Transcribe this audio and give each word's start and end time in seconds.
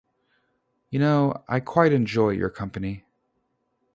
You 0.89 0.97
know, 0.97 1.43
I 1.47 1.59
quite 1.59 1.93
enjoy 1.93 2.31
your 2.31 2.49
company. 2.49 3.05